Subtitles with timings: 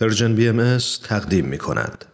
[0.00, 0.78] پرژن بی ام
[1.08, 2.04] تقدیم می کند.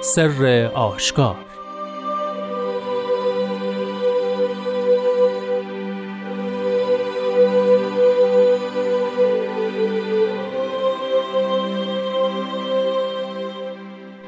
[0.00, 1.36] سر آشکار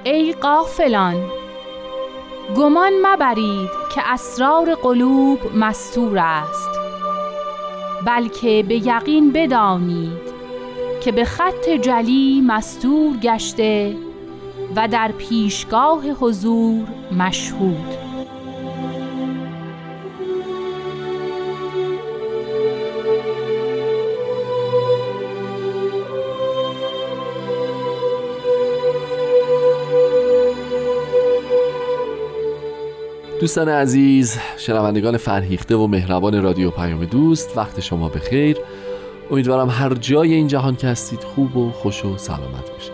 [0.04, 1.39] ای قافلان
[2.56, 6.70] گمان مبرید که اسرار قلوب مستور است
[8.06, 10.30] بلکه به یقین بدانید
[11.00, 13.96] که به خط جلی مستور گشته
[14.76, 16.86] و در پیشگاه حضور
[17.18, 17.99] مشهود.
[33.40, 38.56] دوستان عزیز شنوندگان فرهیخته و مهربان رادیو پیام دوست وقت شما به خیر
[39.30, 42.92] امیدوارم هر جای این جهان که هستید خوب و خوش و سلامت باشید.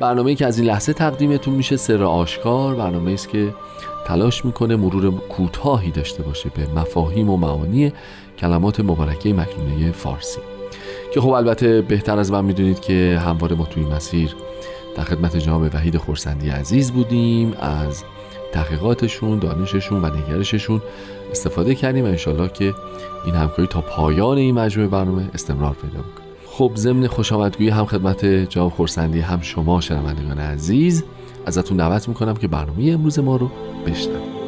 [0.00, 3.54] برنامه که از این لحظه تقدیمتون میشه سر آشکار برنامه است که
[4.06, 7.92] تلاش می‌کنه مرور کوتاهی داشته باشه به مفاهیم و معانی
[8.38, 10.40] کلمات مبارکه مکنونه فارسی.
[11.14, 14.36] که خب البته بهتر از من می‌دونید که همواره ما توی مسیر
[14.96, 18.04] در خدمت جناب وحید خورسندی عزیز بودیم از
[18.52, 20.82] تحقیقاتشون دانششون و نگرششون
[21.30, 22.74] استفاده کردیم و انشالله که
[23.26, 26.26] این همکاری تا پایان این مجموعه برنامه استمرار پیدا می‌کنه.
[26.46, 31.04] خب ضمن خوش آمدگویی هم خدمت جناب خورسندی هم شما شنوندگان عزیز
[31.46, 33.50] ازتون دعوت می‌کنم که برنامه امروز ما رو
[33.86, 34.39] بشنوید.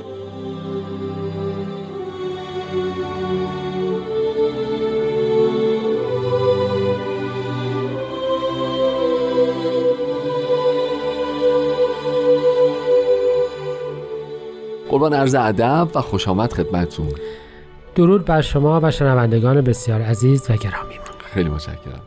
[14.92, 17.08] قربان عرض ادب و خوش آمد خدمتتون.
[17.94, 20.94] درود بر شما و شنوندگان بسیار عزیز و گرامی.
[21.34, 22.02] خیلی متشکرم.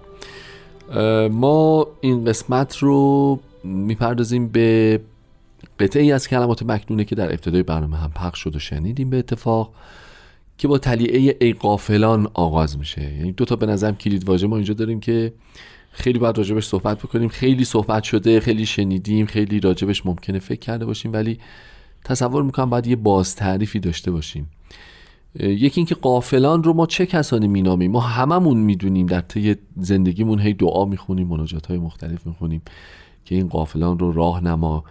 [1.31, 4.99] ما این قسمت رو می‌پردازیم به
[5.79, 9.17] قطعه ای از کلمات مکنونه که در ابتدای برنامه هم پخش شد و شنیدیم به
[9.17, 9.71] اتفاق
[10.57, 13.01] که با تلیعه ای قافلان آغاز میشه.
[13.01, 15.33] یعنی دو تا به نظرم کلید واژه ما اینجا داریم که
[15.91, 17.29] خیلی باید راجبش صحبت بکنیم.
[17.29, 21.39] خیلی صحبت شده خیلی شنیدیم خیلی راجبش ممکنه فکر کرده باشیم ولی
[22.05, 24.49] تصور می‌کنم باید یه باز تعریفی داشته باشیم.
[25.39, 30.53] یکی اینکه قافلان رو ما چه کسانی مینامیم؟ ما هممون می‌دونیم در طی زندگیمون هی
[30.53, 32.61] دعا می‌خونیم مناجات های مختلف می‌خونیم
[33.25, 34.83] که این قافلان رو راه نما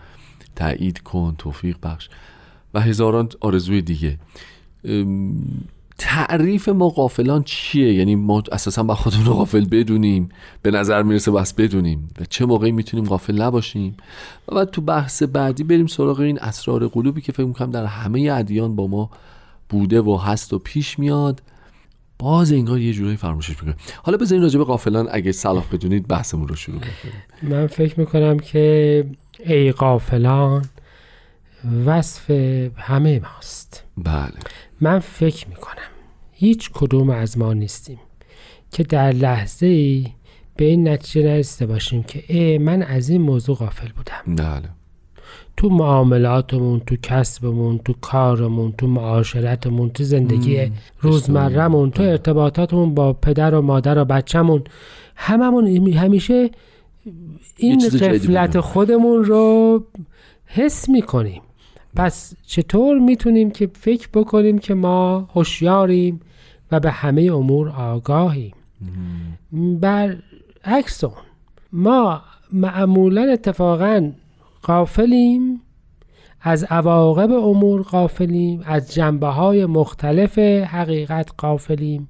[0.57, 2.09] تایید کن توفیق بخش
[2.75, 4.19] و هزاران آرزوی دیگه.
[5.99, 10.29] تعریف ما قافلان چیه؟ یعنی ما اساسا با خودمون قافل بدونیم.
[10.63, 12.09] به نظر می‌رسه بس بدونیم.
[12.21, 13.97] و چه موقعی می‌تونیم قافل نباشیم؟
[14.49, 18.33] و بعد تو بحث بعدی بریم سراغ این اسرار قلوبی که فکر می‌کنم در همه
[18.33, 19.11] ادیان با ما
[19.69, 21.43] بوده و هست و پیش میاد.
[22.19, 26.49] باز انگار یه جورایی فراموشش می‌کنه حالا بذارین راجع به قافلان اگه صلاح بدونید بحثمون
[26.49, 29.05] رو شروع کنیم من فکر می‌کنم که
[29.47, 30.65] ای قافلان
[31.87, 32.31] وصف
[32.77, 33.85] همه ماست.
[33.97, 34.33] بله.
[34.81, 35.91] من فکر می‌کنم
[36.33, 37.99] هیچ کدوم از ما نیستیم
[38.71, 40.07] که در لحظه ای
[40.57, 44.35] به این نتیجه نرسیده باشیم که ای من از این موضوع غافل بودم.
[44.37, 44.69] بله.
[45.57, 53.55] تو معاملاتمون تو کسبمون تو کارمون تو معاشرتمون تو زندگی روزمرهمون تو ارتباطاتمون با پدر
[53.55, 54.65] و مادر و بچهمون
[55.17, 56.51] هممون همیشه
[57.57, 59.85] این قفلت خودمون رو
[60.47, 61.43] حس می‌کنیم.
[61.97, 66.21] پس چطور می‌تونیم که فکر بکنیم که ما هوشیاریم
[66.73, 68.53] و به همه امور آگاهیم؟
[69.53, 70.17] بر
[70.65, 71.13] اون
[71.73, 72.23] ما
[72.53, 74.13] معمولا اتفاقا
[74.63, 75.61] قافلیم
[76.41, 82.09] از عواقب امور قافلیم از جنبه های مختلف حقیقت قافلیم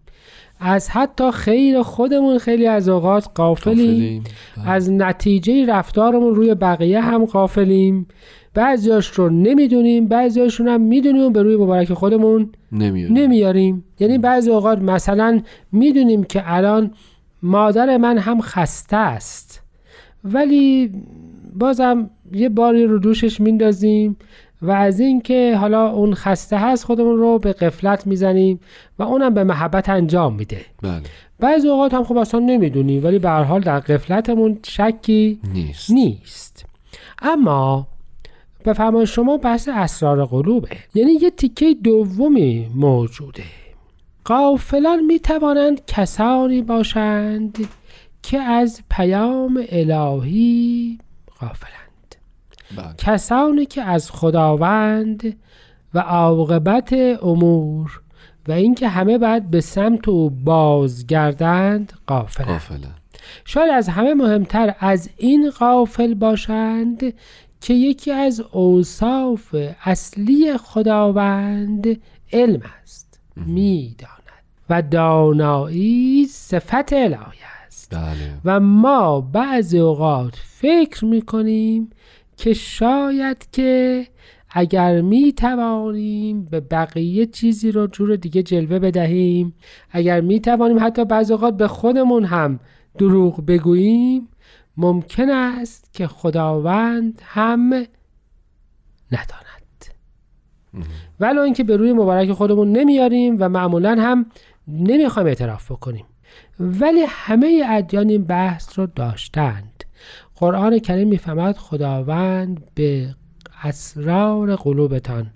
[0.61, 4.25] از حتی خیر خودمون خیلی از اوقات قافلیم
[4.57, 4.71] بله.
[4.71, 8.07] از نتیجه رفتارمون روی بقیه هم قافلیم
[8.55, 13.85] بعضیاش رو نمی‌دونیم بعضیاشون هم می‌دونیم به روی مبارک خودمون نمیاریم, نمیاریم.
[14.01, 15.41] یعنی بعضی اوقات مثلا
[15.73, 16.91] می‌دونیم که الان
[17.43, 19.63] مادر من هم خسته است
[20.25, 20.93] ولی
[21.55, 24.17] بازم یه باری رو دوشش میندازیم
[24.63, 28.61] و از اینکه حالا اون خسته هست خودمون رو به قفلت می‌زنیم
[28.99, 31.03] و اونم به محبت انجام میده بله.
[31.41, 36.65] بعضی اوقات هم خب اصلا نمی‌دونیم ولی به هر حال در قفلتمون شکی نیست, نیست.
[37.23, 37.87] اما
[38.65, 43.45] به فرمان شما بحث اسرار قلوبه یعنی یه تیکه دومی موجوده.
[44.25, 47.69] قافلان می توانند کسانی باشند
[48.23, 50.99] که از پیام الهی
[51.41, 52.15] غافلند.
[52.77, 52.95] بله.
[52.99, 55.37] کسانی که از خداوند
[55.95, 58.01] و عاقبت امور
[58.49, 62.61] و اینکه همه باید به سمت او بازگردند قافله
[63.45, 67.15] شاید از همه مهمتر از این قافل باشند
[67.65, 72.01] که یکی از اوصاف اصلی خداوند
[72.33, 74.45] علم است می‌داند.
[74.71, 77.95] و دانایی صفت الهی است.
[77.95, 78.41] بله.
[78.45, 81.91] و ما بعضی اوقات فکر می‌کنیم
[82.37, 84.07] که شاید که
[84.51, 89.55] اگر می توانیم به بقیه چیزی رو جور دیگه جلوه بدهیم
[89.91, 92.61] اگر می توانیم حتی بعضی اوقات به خودمون هم
[92.99, 94.29] دروغ بگوییم
[94.77, 97.73] ممکن است که خداوند هم
[99.13, 99.85] نداند.
[101.21, 104.27] ولو اینکه به روی مبارک خودمون نمیاریم و معمولا هم
[104.69, 106.05] نمی‌خوایم اعتراف بکنیم.
[106.61, 109.85] ولی همه ادیان این بحث رو داشتند.
[110.37, 113.15] قرآن کریم می‌فهمد خداوند به
[113.63, 115.31] اسرار قلوبتان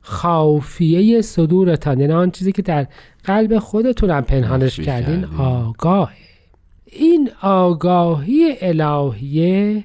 [0.00, 2.00] خافیه صدورتان.
[2.00, 2.86] یعنی آن چیزی که در
[3.24, 5.24] قلب خودتون هم پنهانش کردین.
[5.24, 6.33] آگاهه.
[6.84, 9.84] این آگاهی الهیه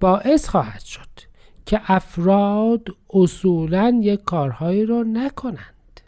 [0.00, 1.00] باعث خواهد شد
[1.66, 6.00] که افراد اصولا یک کارهایی رو نکنند.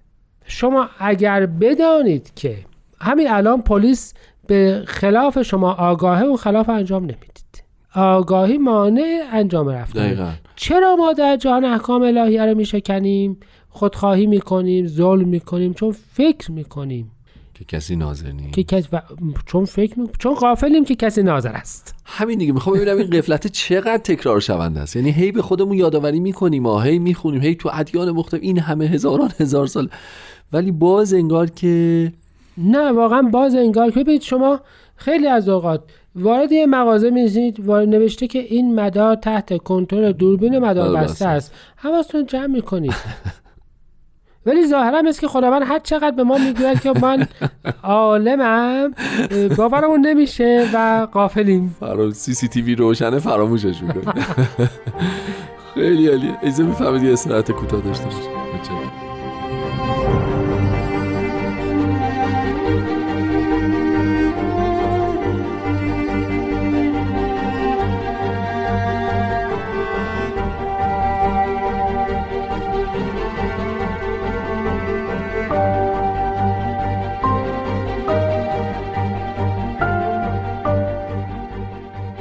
[0.44, 2.56] شما اگر بدانید که
[3.00, 4.14] همین الان پلیس
[4.46, 7.64] به خلاف شما آگاهه و خلاف انجام نمی‌دید.
[7.94, 10.38] آگاهی مانع انجام رفتن.
[10.56, 17.10] چرا ما در جهان احکام الهیه رو میشکنیم؟ خودخواهی می‌کنیم ظلم می‌کنیم چون فکر می‌کنیم.
[17.60, 18.54] که کسی ناظر نیست.
[18.54, 19.00] که کس و...
[19.46, 20.08] چون فکر می...
[20.18, 21.94] چون غافلیم که کسی ناظر است.
[22.04, 24.96] همین دیگه می‌خوام ببینم این قفلت چقدر تکرار شونده است.
[24.96, 28.84] یعنی هی به خودمون یادآوری می‌کنیم ما هی می‌خونیم هی تو ادیان مختلف این همه
[28.84, 29.88] هزاران هزار سال.
[30.52, 32.12] ولی باز انگار که
[32.58, 34.60] نه واقعا باز انگار که ببینید شما
[34.96, 35.82] خیلی از اوقات
[36.14, 41.54] وارد یه مغازه میشید و نوشته که این مدار تحت کنترل دوربین مدار بسته است.
[41.76, 42.94] حواستون جمع می‌کنید.
[44.46, 47.26] ولی ظاهرا است که خداوند هر چقدر به ما می‌گوید که من
[47.82, 48.94] عالمم
[49.56, 51.76] باورمون نمیشه و قافلیم
[52.12, 54.14] سی سی تی وی روشنه فراموشش می‌کنه
[55.75, 56.38] خیلی عالیه.
[56.42, 57.16] ایزه می‌فهمید یه
[57.52, 59.00] کوتاه داشته باشه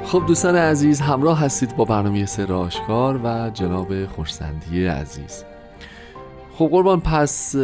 [0.10, 5.44] خب دوستان عزیز همراه هستید با برنامه سر آشکار و جناب خوشسندی عزیز.
[6.54, 7.56] خب قربان پس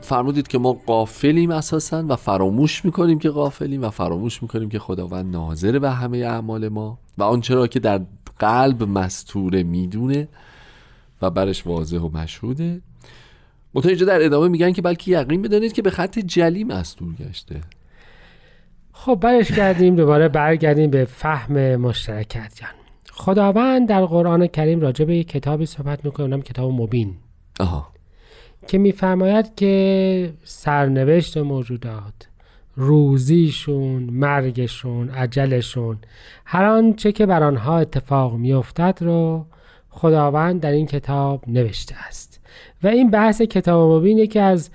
[0.00, 5.32] فرمودید که ما قافلیم اساسا و فراموش می‌کنیم که قافلیم و فراموش می‌کنیم که خداوند
[5.32, 8.00] ناظر به همه اعمال ما و آنچه را که در
[8.38, 10.28] قلب مستوره می‌دونه
[11.22, 12.80] و برش واضح و مشهوده.
[13.84, 17.60] اینجا در ادامه میگن که بلکه یقین بدانید که به خط جلی مستور گشته.
[18.92, 22.52] خب برش کردیم دوباره برگردیم به فهم مشترکت.
[22.54, 22.70] جان
[23.12, 27.14] خداوند در قرآن کریم راجع به یک کتابی صحبت می‌کنه اونم کتاب مبین.
[27.60, 27.88] آها.
[28.66, 32.28] که میفرماید که سرنوشت موجودات
[32.76, 35.98] روزیشون مرگشون عجلشون
[36.44, 39.46] هر آنچه که بر آنها اتفاق میافتد رو
[39.90, 42.40] خداوند در این کتاب نوشته است.
[42.82, 44.70] و این بحث کتاب مبین یکی از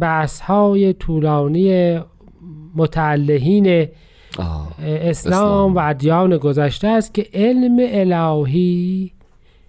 [0.00, 2.00] بحث های طولانی
[2.74, 3.88] متعلهین
[4.38, 4.74] آه.
[4.78, 5.74] اسلام اسلام.
[5.74, 9.12] و ادیان گذشته است که علم الهی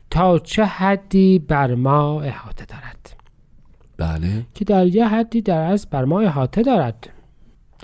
[0.10, 3.16] تا چه حدی بر ما احاطه دارد
[3.98, 7.10] بله که در یه حدی در از بر ما احاطه دارد.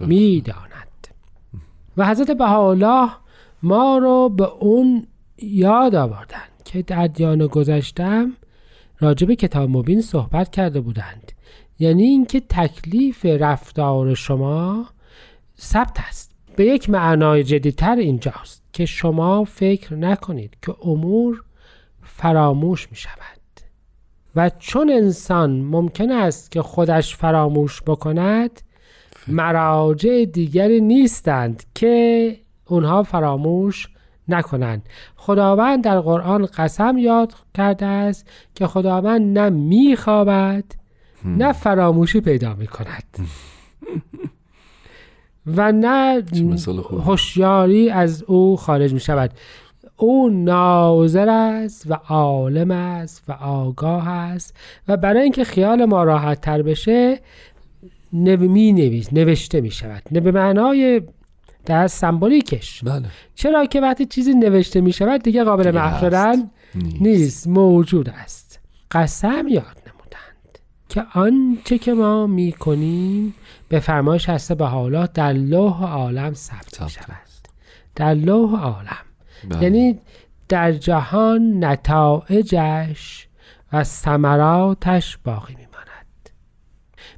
[0.01, 1.07] می‌داند
[1.97, 3.09] و حضرت بهاءالله
[3.63, 5.07] ما رو به اون
[5.41, 8.33] یاد آوردن که در ادیان گذشتم
[8.99, 11.31] راجع به کتاب مبین صحبت کرده بودند
[11.79, 14.85] یعنی اینکه تکلیف رفتار شما
[15.59, 16.31] ثبت است.
[16.55, 21.43] به یک معنای جدیتر اینجاست که شما فکر نکنید که امور
[22.03, 23.39] فراموش می شود.
[24.35, 28.61] و چون انسان ممکن است که خودش فراموش بکند
[29.27, 33.89] مراجع دیگری نیستند که اونها فراموش
[34.27, 34.89] نکنند.
[35.15, 40.63] خداوند در قرآن قسم یاد کرده است که خداوند نه میخوابد
[41.25, 43.03] نه فراموشی پیدا می کند
[45.45, 46.23] و نه.
[47.05, 49.31] هوشیاری از او خارج می شود
[49.97, 54.55] او ناظر است و عالم است و آگاه است
[54.87, 57.19] و برای اینکه خیال ما راحت تر بشه
[58.13, 61.01] نو می نویس نوشته می شود نه به معنای
[61.65, 62.83] در سمبولیکش.
[62.83, 63.05] بله.
[63.35, 67.01] چرا که وقتی چیزی نوشته می شود دیگه قابل شدن نیست.
[67.01, 67.47] نیست.
[67.47, 68.59] موجود است.
[68.91, 69.88] قسم یاد
[70.89, 73.35] که آنچه که ما می کنیم
[73.69, 77.29] به فرمایش هسته به حالات در لوح عالم ثبت می شود
[77.95, 79.05] در لوح عالم.
[79.49, 79.63] بله.
[79.63, 79.99] یعنی
[80.47, 83.27] در جهان نتایجش
[83.73, 86.29] و ثمراتش باقی میماند.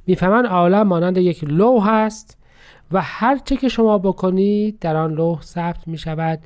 [0.06, 2.38] می‌فهمن عالم مانند یک لوح است
[2.92, 6.38] و هر چه که شما بکنید در آن لوح ثبت می شود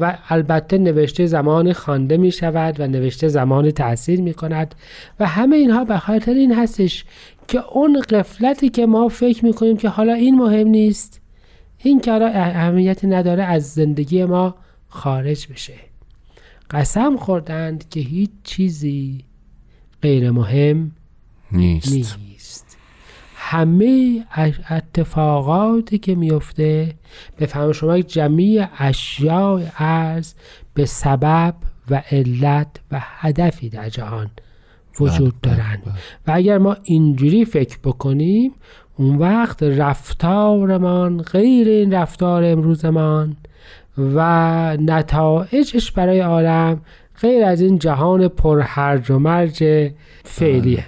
[0.00, 4.74] و البته نوشته زمان خوانده می شود و نوشته زمان تاثیر می کند.
[5.20, 7.04] و همه اینها به خاطر این هستش
[7.48, 11.20] که اون قفلتی که ما فکر می کنیم که حالا این مهم نیست
[11.78, 14.54] این که حالا اهمیتی نداره از زندگی ما
[14.88, 15.74] خارج بشه.
[16.70, 19.24] قسم خوردند که هیچ چیزی
[20.02, 20.92] غیر مهم
[21.52, 22.67] نیست, نیست.
[23.50, 24.24] همه
[24.70, 26.94] اتفاقاتی که میفته
[27.36, 30.34] به فهم شما جمعی اشیاء ارز
[30.74, 31.54] به سبب
[31.90, 34.30] و علت و هدفی در جهان
[35.00, 35.82] وجود بله، دارند.
[35.84, 35.94] بله.
[36.26, 38.52] و اگر ما اینجوری فکر بکنیم
[38.96, 43.36] اون وقت رفتارمان غیر این رفتار امروزمان
[43.98, 44.20] و
[44.76, 46.80] نتایجش برای عالم
[47.20, 49.90] غیر از این جهان پرهرج و مرج
[50.24, 50.84] فعلیه.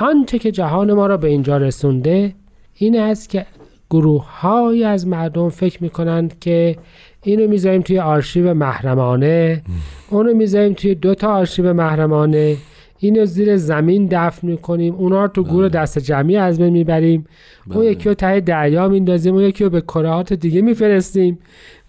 [0.00, 2.34] آنچه که جهان ما را به اینجا رسونده
[2.74, 3.46] این است که
[3.90, 6.76] گروه های از مردم فکر می‌کنند که
[7.22, 9.62] اینو می‌ذاریم توی آرشیو محرمانه
[10.10, 12.56] اونو می‌ذاریم توی دو تا آرشیو محرمانه
[12.98, 17.26] اینو زیر زمین دفن می‌کنیم اونا رو تو گور دست جمعی از بین می‌بریم
[17.70, 17.90] اون بله.
[17.90, 21.38] یکی رو ته دریا میندازیم اون یکی رو به کرهات دیگه میفرستیم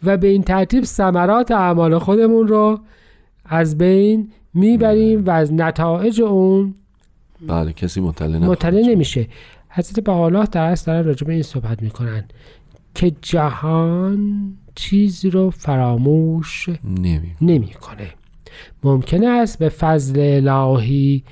[0.04, 2.80] و به این ترتیب ثمرات اعمال خودمون رو
[3.46, 6.76] از بین می‌بریم و از نتایج اون
[7.48, 8.92] بله کسی مطلع نخواهد مطلع.
[8.92, 9.28] نمیشه.
[9.70, 12.24] حضرت بحالا در اصل دارن راجع به این صحبت می‌کنن
[12.96, 18.10] که جهان چیزی رو فراموش نمی نمی‌کنه.
[18.84, 21.24] ممکن است به فضل الهی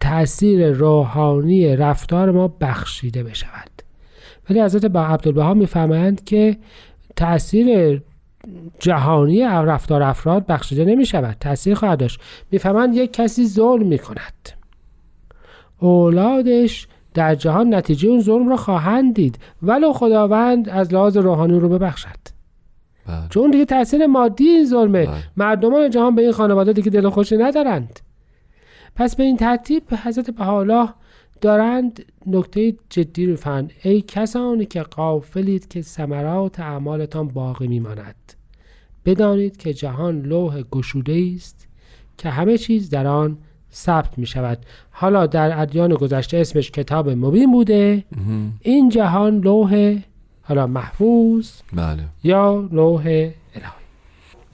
[0.00, 3.70] تاثیر روحانی رفتار ما بخشیده بشود.
[4.50, 6.56] ولی حضرت با عبدالبها می‌فهمند که
[7.16, 8.02] تاثیر
[8.78, 12.20] جهانی رفتار افراد بخشیده نمی شود تاثیر خواهد داشت.
[12.50, 14.61] می‌فهمند یک کسی ظلم می کند
[15.82, 21.68] اولادش در جهان نتیجه اون ظلم را خواهند دید ولو خداوند از لحاظ روحانی رو
[21.68, 22.08] ببخشد
[23.06, 23.28] بله.
[23.30, 25.16] چون دیگه تاثیر مادی این ظلمه بله.
[25.36, 28.00] مردمان جهان به این خانواده دیگه دل خوشی ندارند
[28.96, 30.88] پس به این ترتیب حضرت بحالا
[31.40, 38.32] دارند نکته جدی رو فهمند ای کسانی که قافلید که ثمرات اعمالتان باقی میماند
[39.04, 41.68] بدانید که جهان لوح گشوده است
[42.18, 43.38] که همه چیز در آن
[43.74, 44.58] ثبت می شود
[44.90, 48.04] حالا در ادیان گذشته اسمش کتاب مبین بوده.
[48.60, 49.98] این جهان لوح
[50.42, 52.04] حالا محفوظ بله.
[52.24, 53.32] یا لوح الهی؟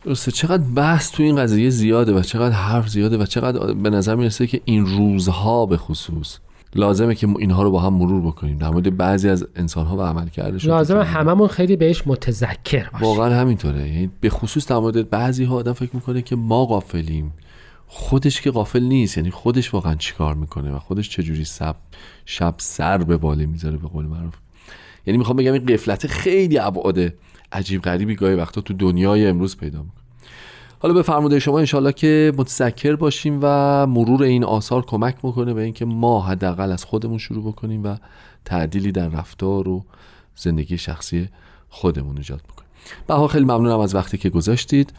[0.05, 0.31] درسته.
[0.31, 4.47] چقدر بحث تو این قضیه زیاده و چقدر حرف زیاده و چقدر به نظر می‌رسه
[4.47, 6.39] که این روزها به خصوص
[6.75, 8.59] لازمه که اینها رو با هم مرور بکنیم.
[8.59, 13.09] در مورد بعضی از انسانها و عملکردشون لازم هممون خیلی بهش متذکر باشیم.
[13.09, 13.89] واقعا همینطوره.
[13.89, 17.33] یعنی به خصوص در مورد بعضی ها آدم فکر می‌کنه که ما غافلیم.
[17.89, 19.17] خودش که غافل نیست.
[19.17, 21.77] یعنی خودش واقعا چیکار می‌کنه و خودش چجوری سب
[22.25, 24.35] شب سر به باله می‌ذاره به قول معروف.
[25.07, 27.13] یعنی می‌خوام بگم این قفلت خیلی ابعاد
[27.53, 30.03] عجیب غریبی گاهی وقتا تو دنیای امروز پیدا می‌کنه.
[30.81, 35.63] حالا به فرموده شما انشالله که متذکر باشیم و مرور این آثار کمک می‌کنه به
[35.63, 37.97] اینکه ما حداقل از خودمون شروع بکنیم و
[38.45, 39.85] تعدیلی در رفتار و
[40.37, 41.29] زندگی شخصی
[41.69, 42.68] خودمون ایجاد بکنیم.
[43.07, 44.93] بها خیلی ممنونم از وقتی که گذاشتید.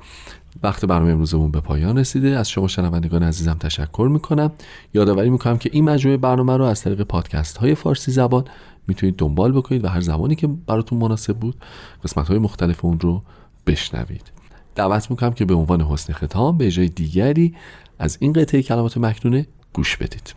[0.64, 2.38] وقت برنامه امروزمون به پایان رسیده.
[2.38, 4.52] از شما شنوندگان عزیزم تشکر می‌کنم.
[4.94, 8.46] یادآوری می‌کنم که این مجموعه برنامه رو از طریق پادکست های فارسی زبان
[8.88, 11.56] می‌تونید دنبال بکنید و هر زمانی که براتون مناسب بود
[12.04, 13.24] قسمت های مختلف اون رو
[13.68, 14.32] بشنوید.
[14.76, 17.56] دعوت می‌کنم که به عنوان حسن ختام به جای دیگری
[18.00, 20.34] از این قطعه کلمات مکنونه گوش بدید.